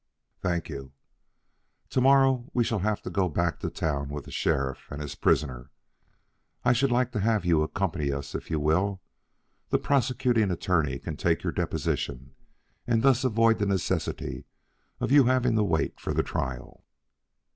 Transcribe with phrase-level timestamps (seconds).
[0.41, 0.93] "Thank you."
[1.91, 5.13] "To morrow we shall have to go back to town with the sheriff and his
[5.13, 5.69] prisoner.
[6.65, 8.99] I should like to have you accompany us if you will.
[9.69, 12.33] The prosecuting attorney can take your deposition
[12.87, 14.45] and thus avoid the necessity
[14.99, 16.83] of your having to wait for the trial.